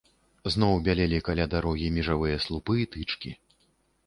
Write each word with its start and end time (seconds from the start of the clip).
Зноў 0.53 0.79
бялелі 0.87 1.19
каля 1.27 1.45
дарогі 1.53 1.93
межавыя 1.99 2.41
слупы 2.47 2.73
і 2.87 2.89
тычкі. 2.97 3.31